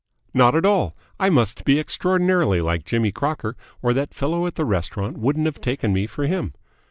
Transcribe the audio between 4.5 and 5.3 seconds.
the restaurant